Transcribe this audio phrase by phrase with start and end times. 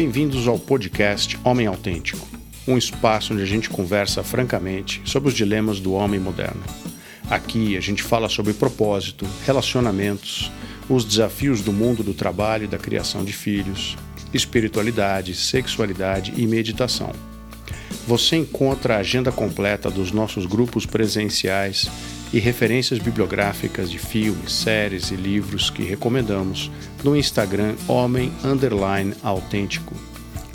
[0.00, 2.24] Bem-vindos ao podcast Homem Autêntico,
[2.68, 6.62] um espaço onde a gente conversa francamente sobre os dilemas do homem moderno.
[7.28, 10.52] Aqui a gente fala sobre propósito, relacionamentos,
[10.88, 13.96] os desafios do mundo do trabalho e da criação de filhos,
[14.32, 17.10] espiritualidade, sexualidade e meditação.
[18.08, 21.90] Você encontra a agenda completa dos nossos grupos presenciais
[22.32, 26.70] e referências bibliográficas de filmes, séries e livros que recomendamos
[27.04, 29.94] no Instagram Homem Underline Autêntico.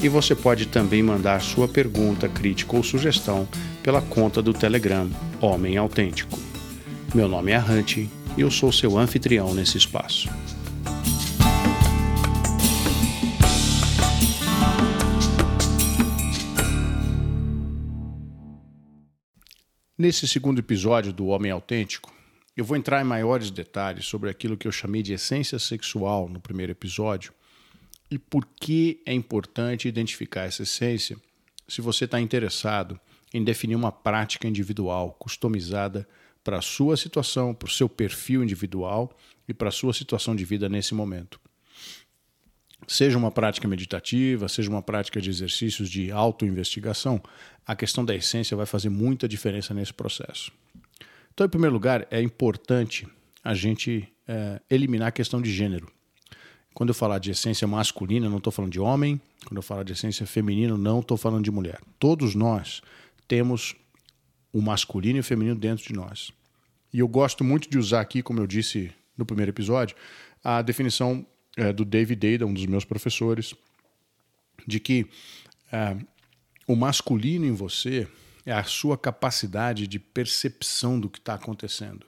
[0.02, 3.48] E você pode também mandar sua pergunta, crítica ou sugestão
[3.84, 5.08] pela conta do Telegram
[5.40, 6.40] Homem Autêntico.
[7.14, 10.28] Meu nome é Hunt e eu sou seu anfitrião nesse espaço.
[20.04, 22.14] Nesse segundo episódio do Homem Autêntico,
[22.58, 26.42] eu vou entrar em maiores detalhes sobre aquilo que eu chamei de essência sexual no
[26.42, 27.32] primeiro episódio
[28.12, 31.16] e por que é importante identificar essa essência
[31.70, 33.00] se você está interessado
[33.34, 36.06] em definir uma prática individual customizada
[36.44, 39.18] para a sua situação, para o seu perfil individual
[39.48, 41.40] e para a sua situação de vida nesse momento.
[42.88, 47.22] Seja uma prática meditativa, seja uma prática de exercícios de autoinvestigação,
[47.66, 50.52] a questão da essência vai fazer muita diferença nesse processo.
[51.34, 53.08] Então, em primeiro lugar, é importante
[53.44, 55.92] a gente é, eliminar a questão de gênero.
[56.74, 59.22] Quando eu falar de essência masculina, não estou falando de homem.
[59.46, 61.80] Quando eu falar de essência feminina, não estou falando de mulher.
[62.00, 62.82] Todos nós
[63.28, 63.76] temos
[64.52, 66.32] o masculino e o feminino dentro de nós.
[66.94, 69.96] E eu gosto muito de usar aqui, como eu disse no primeiro episódio,
[70.44, 71.26] a definição
[71.58, 73.54] é, do David Dada, um dos meus professores,
[74.68, 75.08] de que
[75.72, 75.98] é,
[76.68, 78.08] o masculino em você
[78.46, 82.06] é a sua capacidade de percepção do que está acontecendo,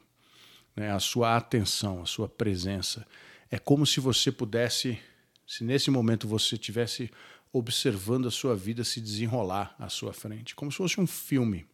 [0.75, 0.91] né?
[0.91, 3.05] a sua atenção, a sua presença.
[3.49, 4.99] É como se você pudesse,
[5.47, 7.09] se nesse momento você tivesse
[7.53, 11.65] observando a sua vida se desenrolar à sua frente, como se fosse um filme,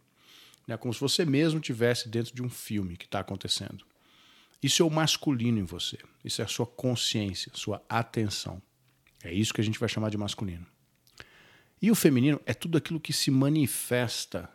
[0.67, 0.77] né?
[0.77, 3.83] como se você mesmo tivesse dentro de um filme que está acontecendo.
[4.61, 5.97] Isso é o masculino em você.
[6.23, 8.61] Isso é a sua consciência, sua atenção.
[9.23, 10.65] É isso que a gente vai chamar de masculino.
[11.81, 14.49] E o feminino é tudo aquilo que se manifesta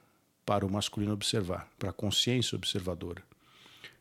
[0.44, 3.22] para o masculino observar, para a consciência observadora.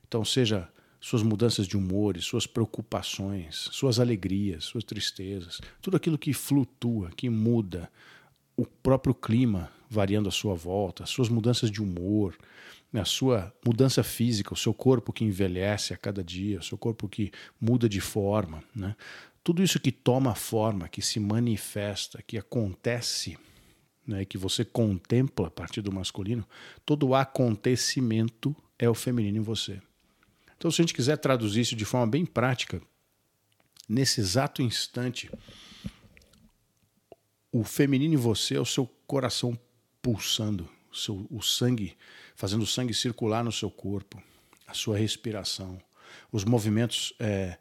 [0.07, 6.33] Então, seja suas mudanças de humores, suas preocupações, suas alegrias, suas tristezas, tudo aquilo que
[6.33, 7.91] flutua, que muda,
[8.55, 12.35] o próprio clima variando à sua volta, suas mudanças de humor,
[12.95, 16.78] né, a sua mudança física, o seu corpo que envelhece a cada dia, o seu
[16.78, 17.29] corpo que
[17.59, 18.95] muda de forma, né?
[19.44, 23.38] tudo isso que toma forma, que se manifesta, que acontece,
[24.07, 26.47] né, que você contempla a partir do masculino,
[26.85, 29.81] todo acontecimento é o feminino em você.
[30.57, 32.81] Então, se a gente quiser traduzir isso de forma bem prática,
[33.89, 35.29] nesse exato instante,
[37.51, 39.59] o feminino em você é o seu coração
[40.01, 41.97] pulsando, o, seu, o sangue
[42.35, 44.22] fazendo o sangue circular no seu corpo,
[44.68, 45.79] a sua respiração,
[46.31, 47.57] os movimentos é,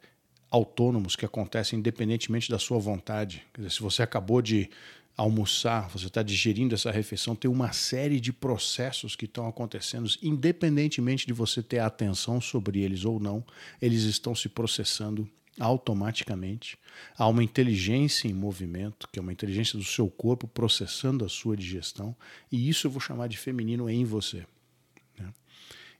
[0.51, 3.43] autônomos que acontecem independentemente da sua vontade.
[3.53, 4.69] Quer dizer, se você acabou de
[5.17, 11.25] almoçar, você está digerindo essa refeição, tem uma série de processos que estão acontecendo, independentemente
[11.25, 13.43] de você ter atenção sobre eles ou não,
[13.81, 16.77] eles estão se processando automaticamente.
[17.17, 21.55] Há uma inteligência em movimento, que é uma inteligência do seu corpo processando a sua
[21.55, 22.13] digestão,
[22.51, 24.45] e isso eu vou chamar de feminino em você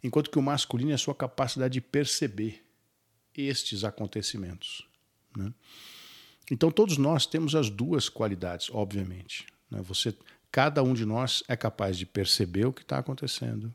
[0.05, 2.63] enquanto que o masculino é a sua capacidade de perceber
[3.35, 4.87] estes acontecimentos.
[5.35, 5.51] Né?
[6.51, 9.45] Então todos nós temos as duas qualidades, obviamente.
[9.69, 9.81] Né?
[9.81, 10.15] Você,
[10.51, 13.73] cada um de nós é capaz de perceber o que está acontecendo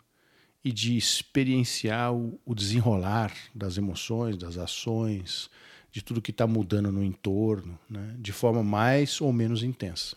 [0.65, 5.51] e de experienciar o, o desenrolar das emoções, das ações,
[5.91, 8.15] de tudo que está mudando no entorno, né?
[8.19, 10.17] de forma mais ou menos intensa.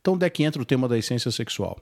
[0.00, 1.78] Então, onde é que entra o tema da essência sexual?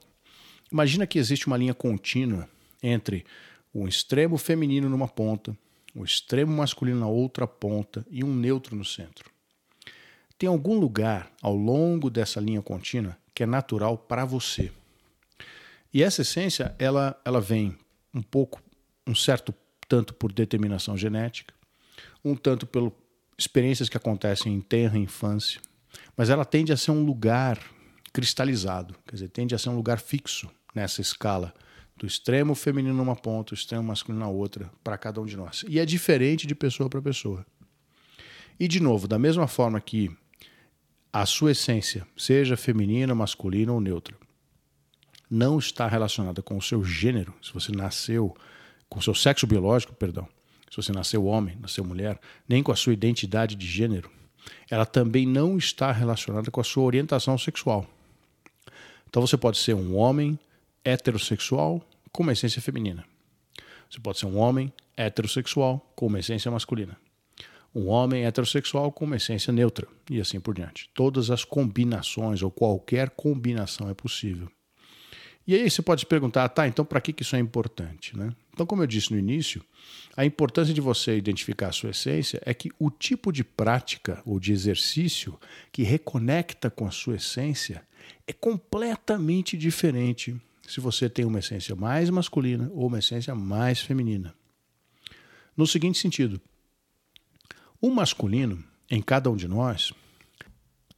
[0.71, 2.47] Imagina que existe uma linha contínua
[2.81, 3.25] entre
[3.73, 5.57] o extremo feminino numa ponta,
[5.95, 9.29] o extremo masculino na outra ponta e um neutro no centro.
[10.37, 14.71] Tem algum lugar ao longo dessa linha contínua que é natural para você.
[15.93, 17.75] E essa essência, ela, ela vem
[18.13, 18.61] um pouco,
[19.07, 19.53] um certo
[19.87, 21.53] tanto por determinação genética,
[22.23, 22.91] um tanto pelas
[23.37, 25.59] experiências que acontecem em terra infância,
[26.15, 27.59] mas ela tende a ser um lugar
[28.13, 30.49] cristalizado, quer dizer, tende a ser um lugar fixo
[30.79, 31.53] nessa escala
[31.97, 35.65] do extremo feminino numa ponta, o extremo masculino na outra, para cada um de nós.
[35.67, 37.45] E é diferente de pessoa para pessoa.
[38.57, 40.09] E, de novo, da mesma forma que
[41.11, 44.15] a sua essência, seja feminina, masculina ou neutra,
[45.29, 48.35] não está relacionada com o seu gênero, se você nasceu
[48.87, 50.27] com o seu sexo biológico, perdão,
[50.69, 54.09] se você nasceu homem, nasceu mulher, nem com a sua identidade de gênero,
[54.69, 57.85] ela também não está relacionada com a sua orientação sexual.
[59.09, 60.39] Então você pode ser um homem
[60.83, 61.81] heterossexual
[62.11, 63.05] com uma essência feminina.
[63.89, 66.97] Você pode ser um homem heterossexual com uma essência masculina.
[67.73, 70.89] Um homem heterossexual com uma essência neutra e assim por diante.
[70.93, 74.49] Todas as combinações ou qualquer combinação é possível.
[75.47, 78.15] E aí você pode se perguntar, tá, então para que, que isso é importante?
[78.15, 78.31] Né?
[78.53, 79.63] Então, como eu disse no início,
[80.15, 84.39] a importância de você identificar a sua essência é que o tipo de prática ou
[84.39, 85.39] de exercício
[85.71, 87.81] que reconecta com a sua essência
[88.27, 90.39] é completamente diferente
[90.69, 94.35] se você tem uma essência mais masculina ou uma essência mais feminina.
[95.57, 96.39] No seguinte sentido,
[97.81, 99.91] o masculino, em cada um de nós,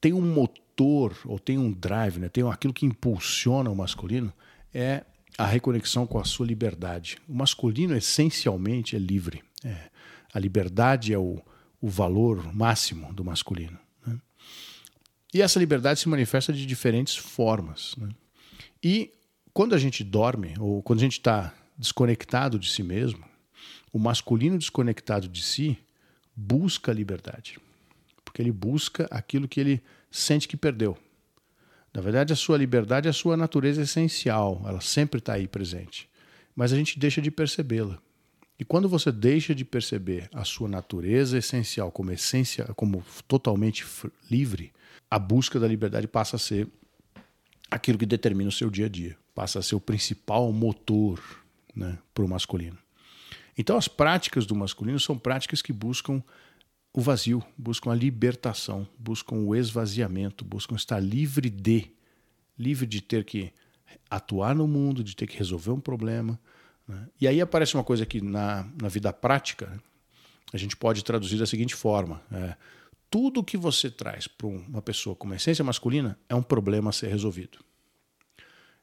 [0.01, 2.27] tem um motor ou tem um drive, né?
[2.27, 4.33] tem aquilo que impulsiona o masculino,
[4.73, 5.05] é
[5.37, 7.17] a reconexão com a sua liberdade.
[7.27, 9.41] O masculino, essencialmente, é livre.
[9.63, 9.89] É,
[10.33, 11.41] a liberdade é o,
[11.79, 13.79] o valor máximo do masculino.
[14.05, 14.19] Né?
[15.33, 17.95] E essa liberdade se manifesta de diferentes formas.
[17.97, 18.09] Né?
[18.83, 19.13] E
[19.53, 23.23] quando a gente dorme, ou quando a gente está desconectado de si mesmo,
[23.91, 25.77] o masculino desconectado de si
[26.35, 27.59] busca a liberdade.
[28.23, 30.97] Porque ele busca aquilo que ele sente que perdeu.
[31.93, 36.09] Na verdade, a sua liberdade é a sua natureza essencial, ela sempre está aí presente.
[36.55, 37.99] Mas a gente deixa de percebê-la.
[38.57, 43.85] E quando você deixa de perceber a sua natureza essencial como essência, como totalmente
[44.29, 44.71] livre,
[45.09, 46.67] a busca da liberdade passa a ser
[47.69, 51.21] aquilo que determina o seu dia a dia, passa a ser o principal motor
[51.75, 52.77] né, para o masculino.
[53.57, 56.23] Então, as práticas do masculino são práticas que buscam
[56.93, 61.91] o vazio, buscam a libertação, buscam o esvaziamento, buscam estar livre de,
[62.57, 63.53] livre de ter que
[64.09, 66.39] atuar no mundo, de ter que resolver um problema.
[66.87, 67.07] Né?
[67.19, 69.79] E aí aparece uma coisa que na, na vida prática né,
[70.53, 72.55] a gente pode traduzir da seguinte forma: é,
[73.09, 76.93] tudo que você traz para uma pessoa com uma essência masculina é um problema a
[76.93, 77.59] ser resolvido.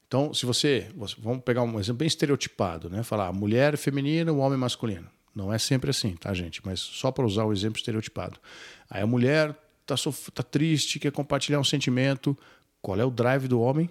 [0.09, 3.03] Então, se você, vamos pegar um exemplo bem estereotipado, né?
[3.03, 5.07] Falar mulher feminina, o homem masculino.
[5.35, 6.65] Não é sempre assim, tá, gente?
[6.65, 8.41] Mas só para usar o exemplo estereotipado.
[8.89, 9.55] Aí a mulher
[9.87, 9.95] tá,
[10.35, 12.37] tá triste, quer compartilhar um sentimento.
[12.81, 13.89] Qual é o drive do homem?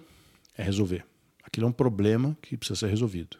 [0.56, 1.04] É resolver.
[1.44, 3.38] Aquilo é um problema que precisa ser resolvido.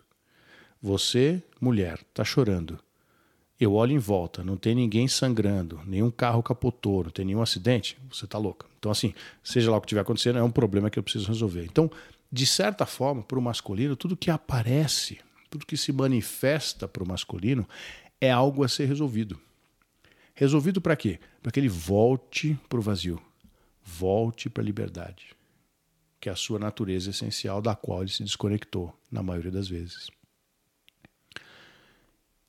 [0.81, 2.79] Você, mulher, tá chorando.
[3.59, 7.99] Eu olho em volta, não tem ninguém sangrando, nenhum carro capotou, não tem nenhum acidente,
[8.09, 8.67] você tá louca.
[8.79, 11.65] Então, assim, seja lá o que estiver acontecendo, é um problema que eu preciso resolver.
[11.65, 11.91] Então,
[12.31, 15.21] de certa forma, para o masculino, tudo que aparece
[15.51, 17.67] tudo que se manifesta para o masculino
[18.21, 19.41] é algo a ser resolvido.
[20.35, 21.19] Resolvido para quê?
[21.43, 23.21] Para que ele volte para o vazio,
[23.83, 25.35] volte para a liberdade,
[26.21, 30.11] que é a sua natureza essencial da qual ele se desconectou, na maioria das vezes.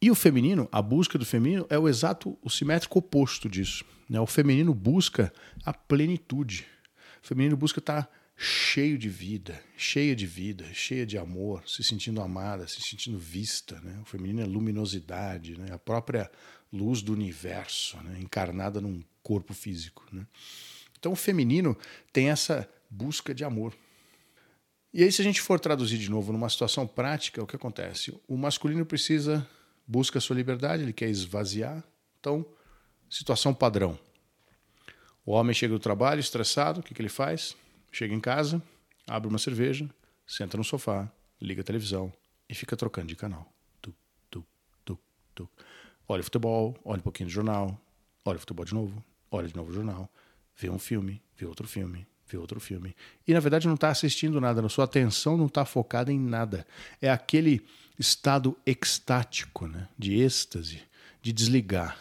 [0.02, 3.84] E o feminino, a busca do feminino é o exato, o simétrico oposto disso.
[4.10, 4.20] Né?
[4.20, 5.34] O feminino busca
[5.66, 6.66] a plenitude.
[7.22, 11.84] O feminino busca estar tá cheio de vida, cheia de vida, cheia de amor, se
[11.84, 13.78] sentindo amada, se sentindo vista.
[13.82, 14.00] Né?
[14.02, 15.74] O feminino é luminosidade, né?
[15.74, 16.32] a própria
[16.72, 18.18] luz do universo, né?
[18.18, 20.06] encarnada num corpo físico.
[20.10, 20.26] Né?
[20.98, 21.78] Então o feminino
[22.14, 23.76] tem essa busca de amor.
[24.94, 28.18] E aí, se a gente for traduzir de novo numa situação prática, o que acontece?
[28.26, 29.46] O masculino precisa,
[29.86, 31.84] busca sua liberdade, ele quer esvaziar.
[32.20, 32.46] Então,
[33.10, 34.00] situação padrão.
[35.26, 37.56] O homem chega do trabalho estressado, o que, que ele faz?
[37.92, 38.62] Chega em casa,
[39.08, 39.90] abre uma cerveja,
[40.26, 42.12] senta no sofá, liga a televisão
[42.48, 43.52] e fica trocando de canal.
[43.82, 43.94] Tu,
[44.30, 44.46] tu,
[44.86, 45.00] tu,
[45.34, 45.50] tu.
[46.08, 47.80] Olha futebol, olha um pouquinho de jornal,
[48.26, 50.10] olha futebol de novo, olha de novo o jornal,
[50.56, 52.96] vê um filme, vê outro filme, vê outro filme.
[53.28, 56.66] E na verdade não está assistindo nada, a sua atenção não está focada em nada.
[57.02, 57.66] É aquele
[57.98, 59.88] estado extático, né?
[59.98, 60.82] de êxtase,
[61.22, 61.98] de desligar.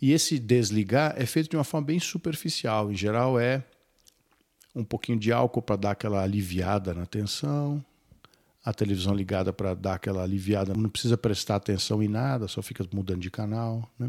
[0.00, 2.90] E esse desligar é feito de uma forma bem superficial.
[2.90, 3.64] Em geral, é
[4.74, 7.84] um pouquinho de álcool para dar aquela aliviada na tensão,
[8.64, 12.86] a televisão ligada para dar aquela aliviada, não precisa prestar atenção em nada, só fica
[12.92, 13.88] mudando de canal.
[13.98, 14.08] Né?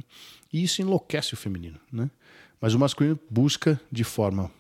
[0.51, 1.79] E isso enlouquece o feminino.
[1.91, 2.09] Né?
[2.61, 4.51] Mas o masculino busca de forma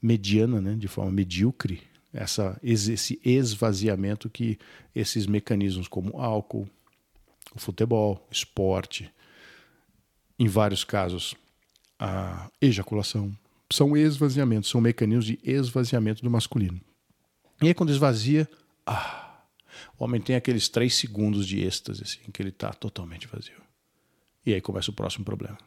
[0.00, 0.74] mediana, né?
[0.74, 4.58] de forma medíocre, essa, esse esvaziamento que
[4.94, 6.66] esses mecanismos como álcool,
[7.54, 9.12] o futebol, esporte,
[10.38, 11.34] em vários casos,
[11.98, 13.36] a ejaculação,
[13.72, 16.80] são esvaziamentos, são mecanismos de esvaziamento do masculino.
[17.60, 18.48] E aí quando esvazia,
[18.86, 19.42] ah,
[19.98, 23.60] o homem tem aqueles três segundos de êxtase, assim, que ele está totalmente vazio.
[24.46, 25.58] E aí começa o próximo problema.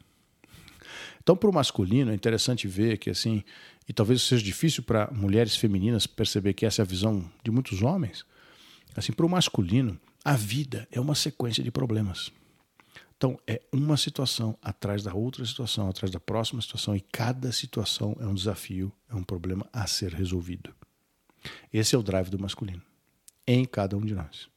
[1.22, 3.44] Então, para o masculino, é interessante ver que, assim,
[3.88, 7.80] e talvez seja difícil para mulheres femininas perceber que essa é a visão de muitos
[7.82, 8.24] homens.
[8.96, 12.32] Assim, para o masculino, a vida é uma sequência de problemas.
[13.22, 18.16] Então, é uma situação atrás da outra situação, atrás da próxima situação, e cada situação
[18.18, 20.74] é um desafio, é um problema a ser resolvido.
[21.72, 22.82] Esse é o drive do masculino,
[23.46, 24.48] em cada um de nós.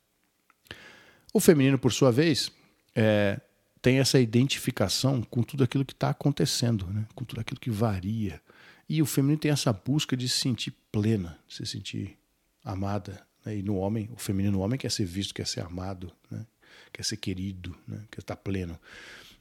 [1.32, 2.52] O feminino, por sua vez,
[2.96, 3.40] é,
[3.84, 7.06] tem essa identificação com tudo aquilo que está acontecendo, né?
[7.14, 8.42] com tudo aquilo que varia.
[8.90, 12.18] E o feminino tem essa busca de se sentir plena, de se sentir
[12.64, 13.28] amada.
[13.46, 13.58] Né?
[13.58, 16.48] E no homem, o feminino, o homem quer ser visto, quer ser amado, né?
[16.92, 18.04] Quer ser querido, né?
[18.12, 18.80] quer estar pleno.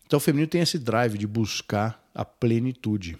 [0.06, 3.18] Então o feminino tem esse drive de buscar a plenitude.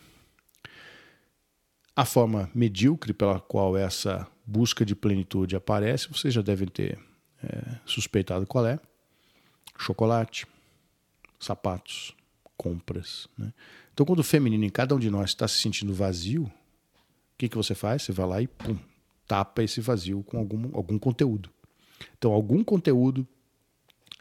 [1.96, 6.98] A forma medíocre pela qual essa busca de plenitude aparece, vocês já devem ter
[7.42, 8.78] é, suspeitado qual é:
[9.78, 10.46] chocolate,
[11.38, 12.14] sapatos,
[12.56, 13.28] compras.
[13.38, 13.52] Né?
[13.92, 16.52] Então, quando o feminino em cada um de nós está se sentindo vazio, o
[17.38, 18.02] que, que você faz?
[18.02, 18.76] Você vai lá e pum,
[19.26, 21.50] tapa esse vazio com algum, algum conteúdo.
[22.18, 23.26] Então, algum conteúdo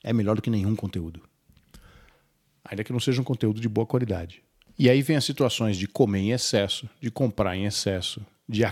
[0.03, 1.21] é melhor do que nenhum conteúdo.
[2.65, 4.43] Ainda que não seja um conteúdo de boa qualidade.
[4.77, 8.63] E aí vem as situações de comer em excesso, de comprar em excesso, de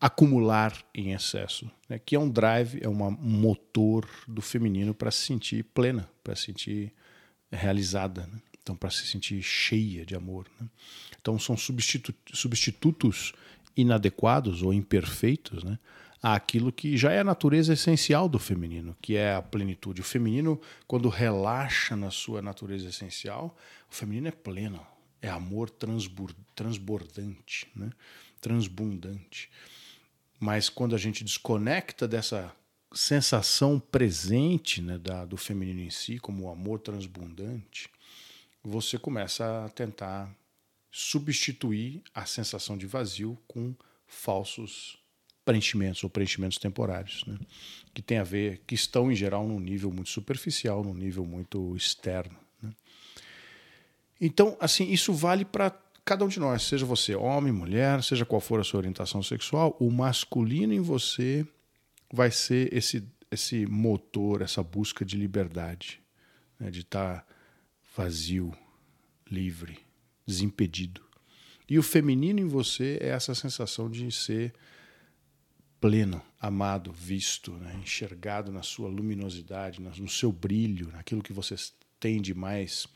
[0.00, 1.98] acumular em excesso, né?
[1.98, 6.46] que é um drive, é um motor do feminino para se sentir plena, para se
[6.46, 6.92] sentir
[7.52, 8.40] realizada, né?
[8.60, 10.46] então para se sentir cheia de amor.
[10.60, 10.66] Né?
[11.20, 13.32] Então são substitu substitutos
[13.76, 15.78] inadequados ou imperfeitos né?
[16.24, 20.00] Àquilo que já é a natureza essencial do feminino, que é a plenitude.
[20.00, 23.54] O feminino, quando relaxa na sua natureza essencial,
[23.90, 24.80] o feminino é pleno,
[25.20, 27.90] é amor transbordante, né?
[28.40, 29.50] transbundante.
[30.40, 32.50] Mas quando a gente desconecta dessa
[32.94, 37.90] sensação presente né, da, do feminino em si, como o amor transbundante,
[38.62, 40.34] você começa a tentar
[40.90, 43.74] substituir a sensação de vazio com
[44.06, 45.03] falsos
[45.44, 47.38] preenchimentos ou preenchimentos temporários, né?
[47.92, 51.76] que tem a ver, que estão em geral num nível muito superficial, num nível muito
[51.76, 52.36] externo.
[52.62, 52.72] Né?
[54.20, 55.70] Então, assim, isso vale para
[56.04, 59.76] cada um de nós, seja você homem, mulher, seja qual for a sua orientação sexual,
[59.78, 61.46] o masculino em você
[62.12, 66.00] vai ser esse, esse motor, essa busca de liberdade,
[66.58, 67.26] né, de estar tá
[67.96, 68.52] vazio,
[69.30, 69.78] livre,
[70.26, 71.02] desimpedido.
[71.68, 74.52] E o feminino em você é essa sensação de ser
[75.84, 81.54] pleno, amado, visto, né, enxergado na sua luminosidade, no seu brilho, naquilo que você
[82.00, 82.88] tem de mais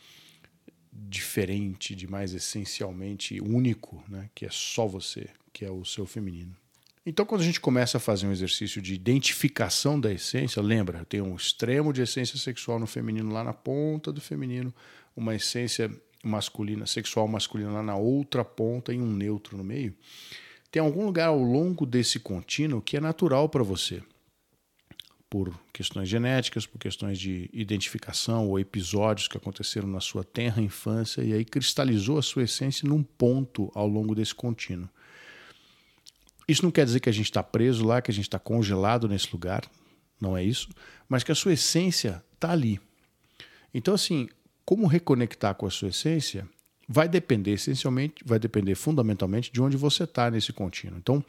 [0.91, 4.31] diferente, de mais essencialmente único, né?
[4.35, 6.57] que é só você, que é o seu feminino.
[7.05, 11.21] Então, quando a gente começa a fazer um exercício de identificação da essência, lembra, tem
[11.21, 14.73] um extremo de essência sexual no feminino lá na ponta do feminino,
[15.15, 15.91] uma essência
[16.25, 19.95] masculina, sexual masculina lá na outra ponta e um neutro no meio.
[20.71, 24.03] Tem algum lugar ao longo desse contínuo que é natural para você
[25.31, 31.23] por questões genéticas, por questões de identificação ou episódios que aconteceram na sua tenra infância
[31.23, 34.89] e aí cristalizou a sua essência num ponto ao longo desse contínuo.
[36.47, 39.07] Isso não quer dizer que a gente está preso lá, que a gente está congelado
[39.07, 39.71] nesse lugar,
[40.19, 40.69] não é isso,
[41.07, 42.81] mas que a sua essência está ali.
[43.73, 44.29] Então, assim,
[44.65, 46.49] como reconectar com a sua essência
[46.89, 50.99] vai depender essencialmente, vai depender fundamentalmente de onde você está nesse contínuo.
[50.99, 51.23] Então,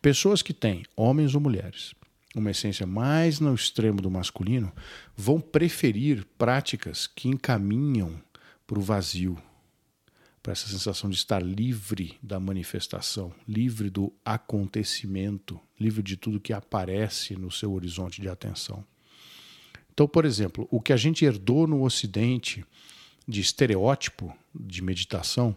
[0.00, 1.94] pessoas que têm, homens ou mulheres,
[2.34, 4.72] uma essência mais no extremo do masculino,
[5.14, 8.18] vão preferir práticas que encaminham
[8.66, 9.36] para o vazio,
[10.42, 16.52] para essa sensação de estar livre da manifestação, livre do acontecimento, livre de tudo que
[16.52, 18.82] aparece no seu horizonte de atenção.
[19.92, 22.64] Então, por exemplo, o que a gente herdou no Ocidente
[23.26, 25.56] de estereótipo de meditação,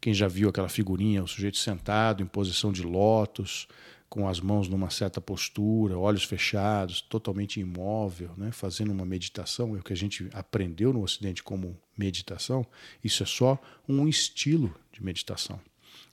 [0.00, 3.66] quem já viu aquela figurinha, o sujeito sentado em posição de lótus,
[4.08, 9.80] com as mãos numa certa postura, olhos fechados, totalmente imóvel, né, fazendo uma meditação, é
[9.80, 12.66] o que a gente aprendeu no Ocidente como meditação,
[13.04, 15.60] isso é só um estilo de meditação.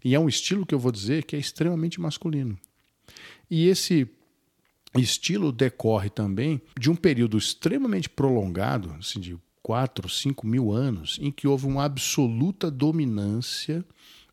[0.04, 2.58] E é um estilo que eu vou dizer que é extremamente masculino.
[3.50, 4.08] E esse
[4.96, 11.32] estilo decorre também de um período extremamente prolongado, assim, de 4, 5 mil anos, em
[11.32, 13.84] que houve uma absoluta dominância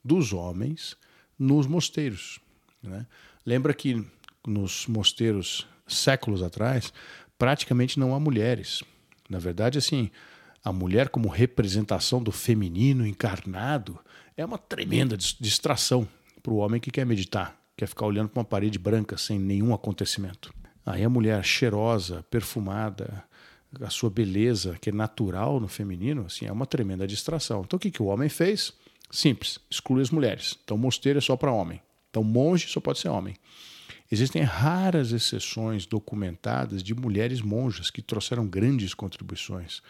[0.05, 0.95] dos homens
[1.39, 2.39] nos mosteiros.
[2.83, 3.07] Né?
[3.47, 4.05] Lembra que
[4.47, 6.93] nos mosteiros séculos atrás,
[7.39, 8.83] praticamente não há mulheres.
[9.27, 10.11] Na verdade, assim,
[10.63, 13.99] a mulher como representação do feminino encarnado
[14.37, 16.07] é uma tremenda distração
[16.43, 19.73] para o homem que quer meditar, quer ficar olhando para uma parede branca sem nenhum
[19.73, 20.53] acontecimento.
[20.85, 23.25] Aí a mulher cheirosa, perfumada,
[23.81, 27.63] a sua beleza, que é natural no feminino, assim, é uma tremenda distração.
[27.63, 28.73] Então o que, que o homem fez?
[29.11, 30.59] Simples, exclui as mulheres.
[30.65, 31.81] Então mosteiro é só para homem.
[32.13, 33.35] Então, monge só pode ser homem.
[34.11, 39.81] Existem raras exceções documentadas de mulheres monjas que trouxeram grandes contribuições,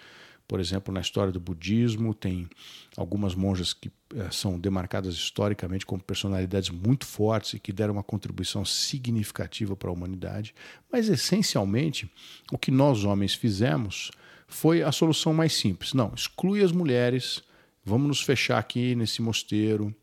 [0.46, 2.48] Por exemplo, na história do budismo, tem
[2.96, 8.02] algumas monjas que eh, são demarcadas historicamente como personalidades muito fortes e que deram uma
[8.02, 10.54] contribuição significativa para a humanidade.
[10.90, 12.10] Mas, essencialmente,
[12.50, 14.10] o que nós homens fizemos
[14.46, 15.94] foi a solução mais simples.
[15.94, 17.42] Não, exclui as mulheres,
[17.84, 19.94] vamos nos fechar aqui nesse mosteiro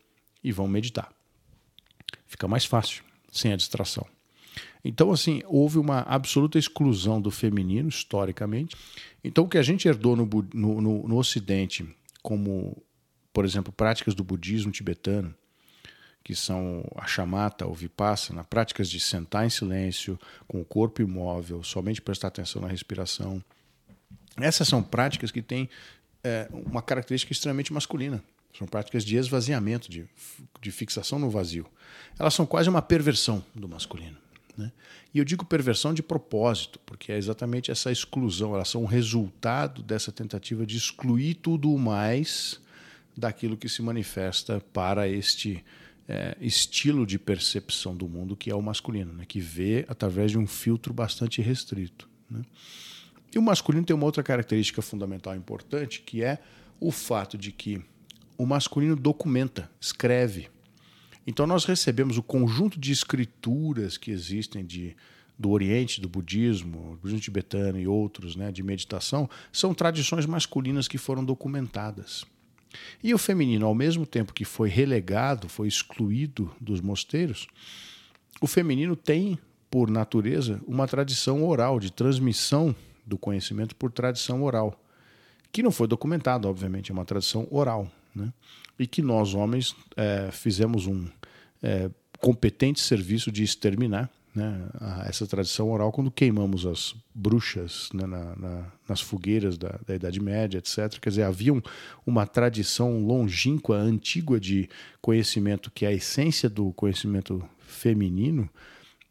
[0.42, 1.12] e vamos meditar.
[2.26, 4.06] Fica mais fácil, sem a distração.
[4.84, 8.76] Então, assim, houve uma absoluta exclusão do feminino, historicamente.
[9.22, 11.86] Então, o que a gente herdou no, no, no, no Ocidente,
[12.22, 12.82] como,
[13.32, 15.34] por exemplo, práticas do budismo tibetano,
[16.22, 21.62] que são a chamata ou vipassana, práticas de sentar em silêncio, com o corpo imóvel,
[21.62, 23.42] somente prestar atenção na respiração.
[24.36, 25.68] Essas são práticas que têm
[26.22, 28.22] é, uma característica extremamente masculina.
[28.56, 30.08] São práticas de esvaziamento, de,
[30.60, 31.66] de fixação no vazio.
[32.18, 34.16] Elas são quase uma perversão do masculino.
[34.60, 34.72] Né?
[35.14, 39.82] E eu digo perversão de propósito, porque é exatamente essa exclusão, elas são um resultado
[39.82, 42.60] dessa tentativa de excluir tudo o mais
[43.16, 45.64] daquilo que se manifesta para este
[46.06, 49.24] é, estilo de percepção do mundo que é o masculino, né?
[49.26, 52.08] que vê através de um filtro bastante restrito.
[52.28, 52.42] Né?
[53.34, 56.38] E o masculino tem uma outra característica fundamental importante, que é
[56.78, 57.80] o fato de que
[58.36, 60.48] o masculino documenta, escreve,
[61.26, 64.96] então nós recebemos o conjunto de escrituras que existem de,
[65.38, 70.88] do Oriente, do budismo, do budismo tibetano e outros, né, de meditação, são tradições masculinas
[70.88, 72.24] que foram documentadas.
[73.02, 77.46] E o feminino, ao mesmo tempo que foi relegado, foi excluído dos mosteiros,
[78.40, 79.38] o feminino tem,
[79.70, 82.74] por natureza, uma tradição oral, de transmissão
[83.04, 84.80] do conhecimento por tradição oral,
[85.52, 88.32] que não foi documentado, obviamente, é uma tradição oral né?
[88.80, 91.06] E que nós, homens, é, fizemos um
[91.62, 94.58] é, competente serviço de exterminar né,
[95.04, 100.18] essa tradição oral quando queimamos as bruxas né, na, na, nas fogueiras da, da, Idade
[100.18, 100.98] Média, etc.
[100.98, 101.60] Quer dizer, havia um,
[102.06, 104.66] uma tradição longínqua, antiga de
[105.02, 108.48] conhecimento que é a essência do conhecimento feminino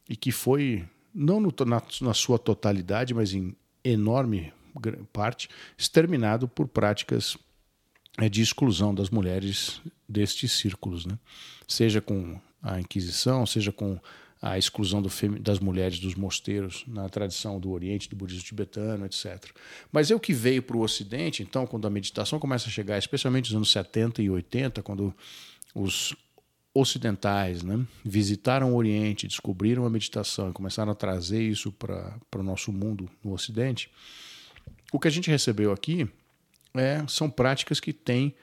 [0.09, 4.51] e que foi, não no, na, na sua totalidade, mas em enorme
[5.13, 7.37] parte, exterminado por práticas
[8.27, 11.17] de exclusão das mulheres destes círculos, né?
[11.67, 13.99] seja com a Inquisição, seja com
[14.41, 15.03] a exclusão
[15.41, 19.51] das mulheres dos mosteiros na tradição do Oriente, do budismo tibetano, etc.
[19.91, 22.97] Mas é o que veio para o Ocidente, então, quando a meditação começa a chegar,
[22.97, 25.13] especialmente nos anos 70 e 80, quando
[25.75, 26.15] os
[26.73, 32.43] ocidentais né, visitaram o Oriente, descobriram a meditação e começaram a trazer isso para o
[32.43, 33.91] nosso mundo no Ocidente,
[34.91, 36.07] o que a gente recebeu aqui
[36.73, 38.35] é, são práticas que têm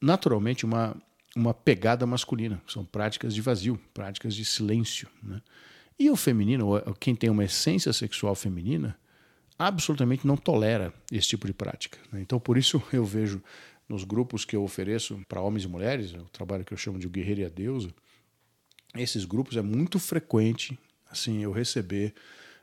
[0.00, 0.96] naturalmente uma,
[1.34, 2.62] uma pegada masculina.
[2.66, 5.08] São práticas de vazio, práticas de silêncio.
[5.22, 5.40] Né?
[5.98, 8.98] E o feminino, quem tem uma essência sexual feminina,
[9.58, 11.98] absolutamente não tolera esse tipo de prática.
[12.12, 12.20] Né?
[12.20, 13.42] Então, por isso eu vejo
[13.88, 17.06] nos grupos que eu ofereço para homens e mulheres, o trabalho que eu chamo de
[17.06, 17.94] o Guerreiro e a Deusa,
[18.94, 20.76] esses grupos é muito frequente
[21.10, 22.14] assim eu receber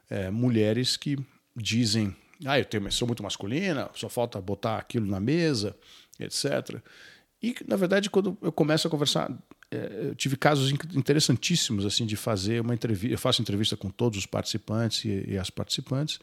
[0.10, 1.18] é, mulheres que
[1.56, 5.76] dizem ah, eu tenho, sou muito masculina, só falta botar aquilo na mesa,
[6.20, 6.82] etc.
[7.42, 9.32] E, na verdade, quando eu começo a conversar,
[9.70, 13.14] é, eu tive casos interessantíssimos assim de fazer uma entrevista.
[13.14, 16.20] Eu faço entrevista com todos os participantes e, e as participantes.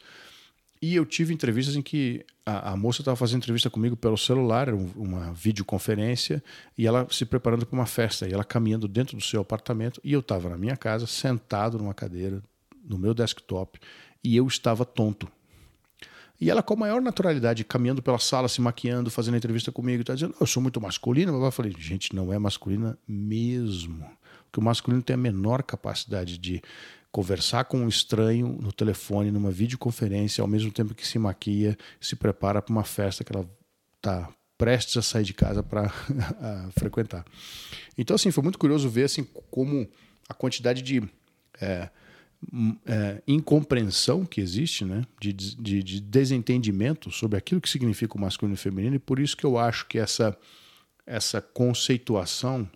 [0.81, 4.73] E eu tive entrevistas em que a, a moça estava fazendo entrevista comigo pelo celular,
[4.73, 6.43] uma videoconferência,
[6.75, 10.11] e ela se preparando para uma festa, e ela caminhando dentro do seu apartamento, e
[10.11, 12.41] eu estava na minha casa, sentado numa cadeira,
[12.83, 13.79] no meu desktop,
[14.23, 15.27] e eu estava tonto.
[16.41, 20.15] E ela, com a maior naturalidade, caminhando pela sala, se maquiando, fazendo entrevista comigo, está
[20.15, 21.31] dizendo: Eu sou muito masculina.
[21.31, 24.03] Mas eu falei: Gente, não é masculina mesmo.
[24.45, 26.59] Porque o masculino tem a menor capacidade de
[27.11, 32.15] conversar com um estranho no telefone, numa videoconferência, ao mesmo tempo que se maquia, se
[32.15, 33.47] prepara para uma festa que ela
[33.97, 34.27] está
[34.57, 35.89] prestes a sair de casa para
[36.75, 37.23] frequentar.
[37.95, 39.87] Então, assim, foi muito curioso ver assim, como
[40.27, 41.03] a quantidade de.
[41.59, 41.89] É,
[42.85, 45.03] é, incompreensão que existe, né?
[45.19, 49.19] De, de, de, desentendimento sobre aquilo que significa o masculino e o feminino, e por
[49.19, 50.37] isso que eu acho que essa,
[51.05, 52.69] essa conceituação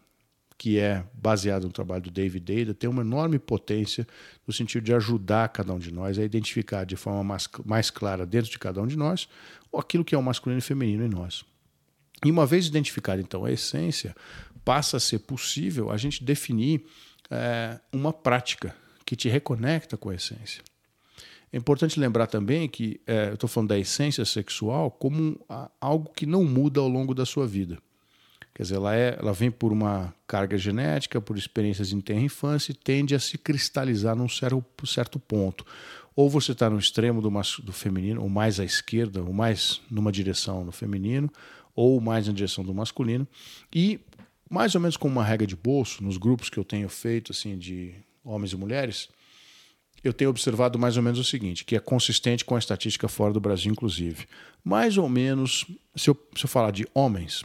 [0.57, 4.07] que é baseada no trabalho do David Dada tem uma enorme potência
[4.47, 8.25] no sentido de ajudar cada um de nós a identificar de forma mais, mais clara
[8.25, 9.27] dentro de cada um de nós
[9.77, 11.43] aquilo que é o masculino e feminino em nós.
[12.23, 14.15] E uma vez identificada então a essência,
[14.63, 16.85] passa a ser possível a gente definir
[17.29, 20.63] é, uma prática que te reconecta com a essência.
[21.53, 25.39] É importante lembrar também que é, eu estou falando da essência sexual como
[25.79, 27.77] algo que não muda ao longo da sua vida.
[28.53, 32.71] Quer dizer, ela, é, ela vem por uma carga genética, por experiências em terra infância
[32.71, 35.65] e tende a se cristalizar num certo, certo ponto.
[36.15, 40.11] ou você está no extremo do, do feminino, ou mais à esquerda, ou mais numa
[40.11, 41.29] direção no feminino,
[41.75, 43.27] ou mais na direção do masculino.
[43.73, 43.99] E
[44.49, 47.57] mais ou menos como uma regra de bolso, nos grupos que eu tenho feito assim
[47.57, 47.93] de
[48.25, 49.07] homens e mulheres,
[50.03, 53.33] eu tenho observado mais ou menos o seguinte, que é consistente com a estatística fora
[53.33, 54.27] do Brasil, inclusive.
[54.63, 57.43] Mais ou menos, se eu, se eu falar de homens,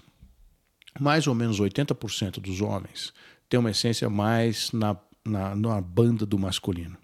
[0.99, 3.13] mais ou menos 80% dos homens
[3.49, 6.97] têm uma essência mais na, na, na banda do masculino.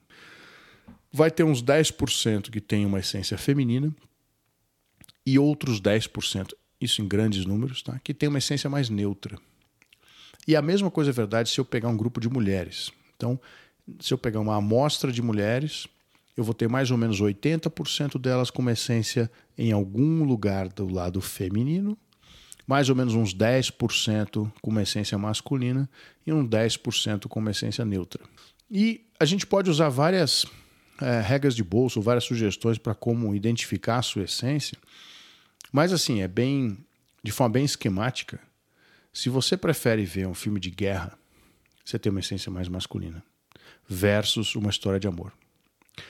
[1.12, 3.94] Vai ter uns 10% que tem uma essência feminina
[5.24, 7.98] e outros 10%, isso em grandes números, tá?
[7.98, 9.38] que tem uma essência mais neutra.
[10.46, 12.92] E a mesma coisa é verdade se eu pegar um grupo de mulheres.
[13.16, 13.40] Então,
[14.00, 15.86] se eu pegar uma amostra de mulheres,
[16.36, 20.86] eu vou ter mais ou menos 80% delas com uma essência em algum lugar do
[20.86, 21.96] lado feminino,
[22.66, 25.88] mais ou menos uns 10% com uma essência masculina
[26.26, 28.22] e uns 10% com uma essência neutra.
[28.70, 30.44] E a gente pode usar várias
[31.00, 34.76] é, regras de bolso, várias sugestões para como identificar a sua essência,
[35.72, 36.76] mas assim, é bem,
[37.22, 38.40] de forma bem esquemática.
[39.12, 41.16] Se você prefere ver um filme de guerra,
[41.84, 43.22] você tem uma essência mais masculina,
[43.88, 45.32] versus uma história de amor.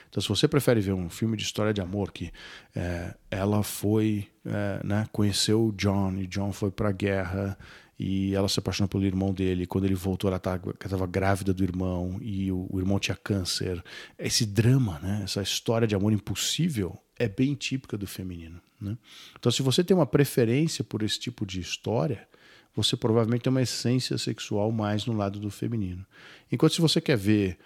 [0.08, 2.32] Então, se você prefere ver um filme de história de amor que
[2.74, 7.56] é, ela foi, é, né, conheceu o John e John foi para a guerra
[7.98, 9.66] e ela se apaixonou pelo irmão dele.
[9.66, 13.82] Quando ele voltou, ela estava grávida do irmão e o, o, irmão tinha câncer.
[14.18, 18.60] Esse drama, né, essa história de amor impossível é bem típica do feminino.
[18.80, 18.96] Né?
[19.38, 22.28] Então, se você tem uma preferência por esse tipo de história,
[22.76, 26.04] você provavelmente tem uma essência sexual mais no lado do feminino.
[26.52, 27.58] Enquanto se você quer ver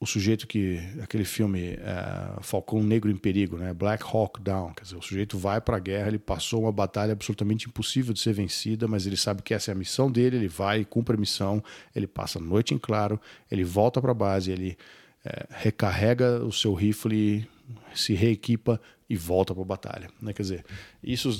[0.00, 4.82] o sujeito que aquele filme é, Falcão Negro em Perigo, né, Black Hawk Down, quer
[4.82, 8.32] dizer, o sujeito vai para a guerra, ele passou uma batalha absolutamente impossível de ser
[8.32, 11.62] vencida, mas ele sabe que essa é a missão dele, ele vai, cumpre a missão,
[11.94, 13.20] ele passa a noite em claro,
[13.50, 14.76] ele volta para a base, ele
[15.24, 17.48] é, recarrega o seu rifle,
[17.94, 20.10] se reequipa e volta para a batalha.
[20.20, 20.32] Né?
[20.32, 20.64] Quer dizer,
[21.02, 21.30] isso,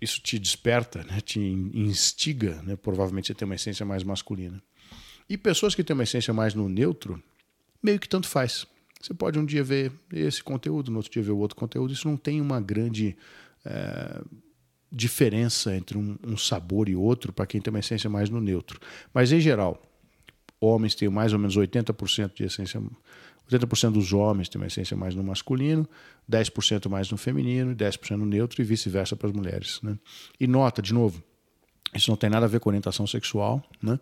[0.00, 1.20] isso te desperta, né?
[1.20, 2.76] te instiga, né?
[2.76, 4.62] provavelmente você tem uma essência mais masculina.
[5.28, 7.22] E pessoas que têm uma essência mais no neutro,
[7.82, 8.66] meio que tanto faz.
[9.00, 11.92] Você pode um dia ver esse conteúdo, no outro dia ver o outro conteúdo.
[11.92, 13.16] Isso não tem uma grande
[13.64, 14.22] é,
[14.90, 18.78] diferença entre um, um sabor e outro para quem tem uma essência mais no neutro.
[19.12, 19.82] Mas, em geral,
[20.60, 22.80] homens têm mais ou menos 80% de essência
[23.50, 25.88] 80% dos homens têm uma essência mais no masculino,
[26.30, 29.80] 10% mais no feminino, 10% no neutro e vice-versa para as mulheres.
[29.82, 29.98] Né?
[30.38, 31.22] E nota, de novo,
[31.94, 33.98] isso não tem nada a ver com orientação sexual, né?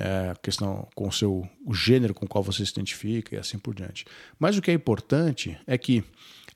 [0.00, 3.58] É, questão com o seu o gênero com o qual você se identifica e assim
[3.58, 4.04] por diante.
[4.38, 6.04] Mas o que é importante é que,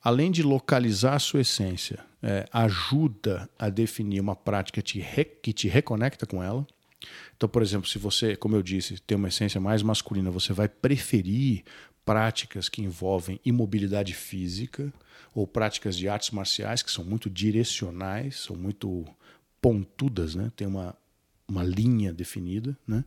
[0.00, 5.52] além de localizar a sua essência, é, ajuda a definir uma prática te re, que
[5.52, 6.64] te reconecta com ela.
[7.36, 10.68] Então, por exemplo, se você, como eu disse, tem uma essência mais masculina, você vai
[10.68, 11.64] preferir
[12.04, 14.92] práticas que envolvem imobilidade física
[15.34, 19.06] ou práticas de artes marciais que são muito direcionais, são muito
[19.60, 20.50] pontudas, né?
[20.56, 20.94] tem uma,
[21.48, 23.04] uma linha definida, né?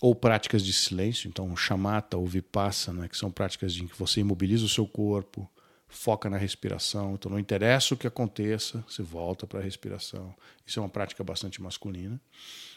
[0.00, 4.66] ou práticas de silêncio, então chamata ou vipassana, que são práticas em que você imobiliza
[4.66, 5.48] o seu corpo,
[5.88, 10.34] foca na respiração, então não interessa o que aconteça, você volta para a respiração.
[10.66, 12.20] Isso é uma prática bastante masculina.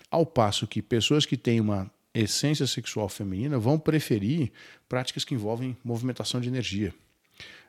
[0.09, 4.51] Ao passo que pessoas que têm uma essência sexual feminina vão preferir
[4.87, 6.93] práticas que envolvem movimentação de energia.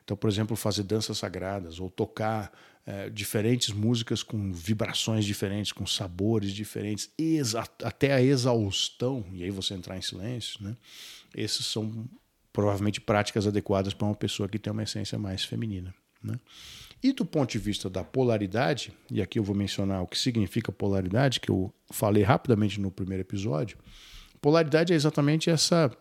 [0.03, 2.51] Então, por exemplo, fazer danças sagradas ou tocar
[2.85, 7.09] é, diferentes músicas com vibrações diferentes, com sabores diferentes,
[7.83, 10.63] até a exaustão, e aí você entrar em silêncio.
[10.63, 10.75] Né?
[11.35, 12.09] Essas são
[12.51, 15.93] provavelmente práticas adequadas para uma pessoa que tem uma essência mais feminina.
[16.23, 16.39] Né?
[17.03, 20.71] E do ponto de vista da polaridade, e aqui eu vou mencionar o que significa
[20.71, 23.77] polaridade, que eu falei rapidamente no primeiro episódio,
[24.41, 25.91] Polaridade é exatamente essa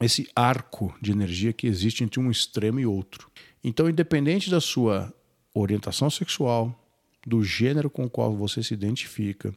[0.00, 3.28] esse arco de energia que existe entre um extremo e outro.
[3.64, 5.12] Então, independente da sua
[5.52, 6.88] orientação sexual,
[7.26, 9.52] do gênero com o qual você se identifica,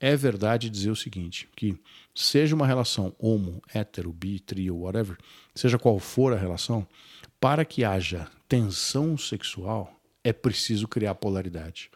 [0.00, 1.78] é verdade dizer o seguinte, que
[2.14, 5.16] seja uma relação homo, hétero, bi, trio, whatever,
[5.54, 6.86] seja qual for a relação,
[7.40, 11.90] para que haja tensão sexual, é preciso criar polaridade.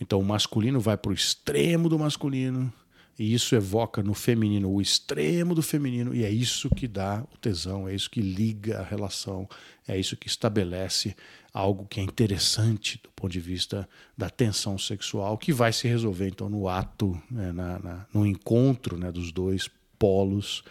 [0.00, 2.72] Então o masculino vai para o extremo do masculino
[3.20, 7.36] e isso evoca no feminino o extremo do feminino, e é isso que dá o
[7.36, 9.46] tesão, é isso que liga a relação,
[9.86, 11.14] é isso que estabelece
[11.52, 16.28] algo que é interessante do ponto de vista da tensão sexual, que vai se resolver
[16.28, 20.64] então no ato, né, na, na, no encontro né, dos dois polos,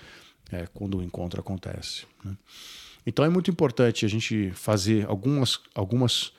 [0.51, 2.07] é, quando o encontro acontece.
[2.25, 2.35] Né?
[3.05, 6.33] Então é muito importante a gente fazer algumas, algumas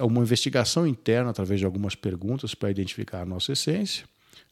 [0.00, 4.04] uma investigação interna através de algumas perguntas para identificar a nossa essência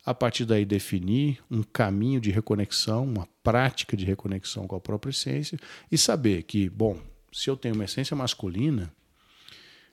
[0.07, 5.11] a partir daí definir um caminho de reconexão, uma prática de reconexão com a própria
[5.11, 5.59] essência
[5.91, 6.99] e saber que, bom,
[7.37, 8.91] Se eu tenho uma essência masculina,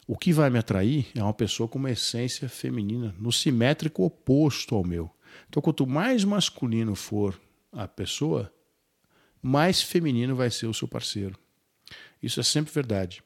[0.07, 4.75] o que vai me atrair é uma pessoa com uma essência feminina, no simétrico oposto
[4.75, 5.11] ao meu.
[5.49, 7.37] Então, quanto mais masculino for
[7.69, 8.49] a pessoa,
[9.41, 11.37] mais feminino vai ser o seu parceiro.
[12.21, 13.21] Isso é sempre verdade.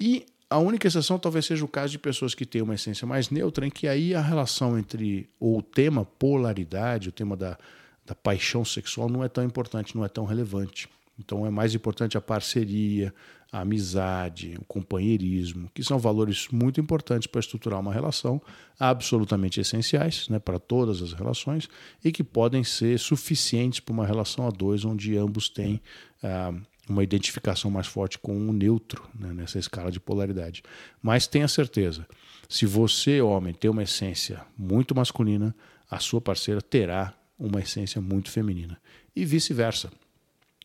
[0.00, 3.30] E a única exceção talvez seja o caso de pessoas que têm uma essência mais
[3.30, 7.58] neutra, em que aí a relação entre, ou o tema polaridade, o tema da,
[8.04, 10.88] da paixão sexual não é tão importante, não é tão relevante.
[11.18, 13.12] Então é mais importante a parceria,
[13.50, 18.40] a amizade, o companheirismo, que são valores muito importantes para estruturar uma relação,
[18.78, 21.68] absolutamente essenciais né, para todas as relações
[22.04, 25.80] e que podem ser suficientes para uma relação a dois, onde ambos têm
[26.22, 26.52] ah,
[26.88, 30.62] uma identificação mais forte com o neutro né, nessa escala de polaridade.
[31.02, 32.06] Mas tenha certeza,
[32.48, 35.54] se você, homem, tem uma essência muito masculina,
[35.90, 38.78] a sua parceira terá uma essência muito feminina.
[39.14, 39.90] E vice-versa.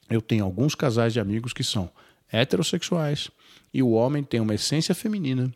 [0.10, 1.89] Eu tenho alguns casais de amigos que são
[2.31, 3.31] heterossexuais
[3.73, 5.53] e o homem tem uma essência feminina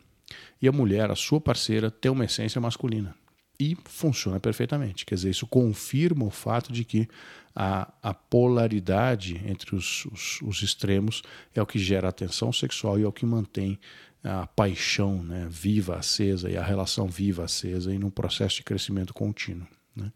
[0.60, 3.14] e a mulher, a sua parceira, tem uma essência masculina.
[3.58, 5.06] E funciona perfeitamente.
[5.06, 7.08] Quer dizer, isso confirma o fato de que
[7.54, 11.22] a, a polaridade entre os, os, os, extremos
[11.54, 13.78] é o que gera a tensão sexual e é o que mantém
[14.22, 19.14] a paixão né, viva, acesa e a relação viva, acesa e num processo de crescimento
[19.14, 19.66] contínuo.
[19.94, 20.12] Né?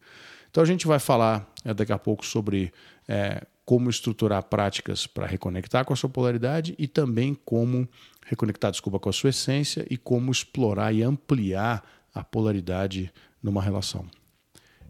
[0.50, 2.72] Então a gente vai falar é, daqui a pouco sobre
[3.08, 7.88] é, como estruturar práticas para reconectar com a sua polaridade e também como
[8.26, 14.06] reconectar, desculpa, com a sua essência e como explorar e ampliar a polaridade numa relação.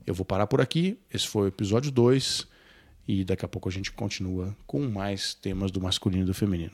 [0.06, 0.98] Eu vou parar por aqui.
[1.12, 2.46] Esse foi o episódio 2
[3.06, 6.72] e daqui a pouco a gente continua com mais temas do masculino e do feminino.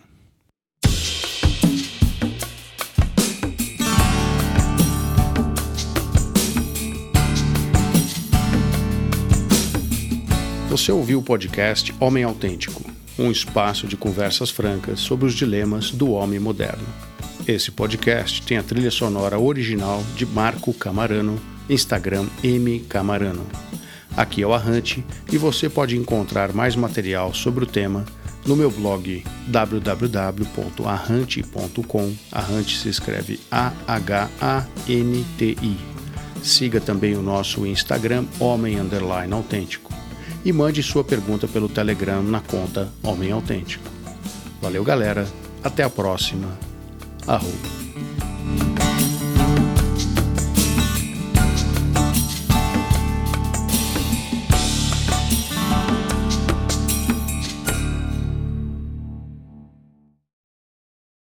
[10.69, 12.83] Você ouviu o podcast Homem Autêntico,
[13.19, 16.87] um espaço de conversas francas sobre os dilemas do homem moderno.
[17.49, 23.47] Esse podcast tem a trilha sonora original de Marco Camarano, Instagram M Camarano.
[24.17, 28.05] Aqui é o Arrante e você pode encontrar mais material sobre o tema
[28.47, 32.15] no meu blog www.arrante.com.
[32.33, 34.27] Arrante se escreve A-H-A-N-T-I.
[36.43, 39.93] Siga também o nosso Instagram Homem Underline Autêntico
[40.45, 43.91] e mande sua pergunta pelo Telegram na conta Homem Autêntico.
[44.63, 45.27] Valeu, galera.
[45.63, 46.59] Até a próxima.
[47.27, 48.86] Arroba.